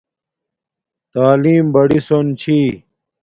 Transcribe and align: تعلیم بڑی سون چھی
تعلیم 1.13 1.65
بڑی 1.75 1.99
سون 2.07 2.25
چھی 2.39 2.59